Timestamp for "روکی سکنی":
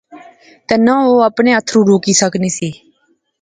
1.89-2.49